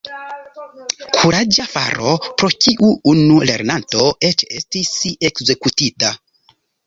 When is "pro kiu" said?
2.41-2.89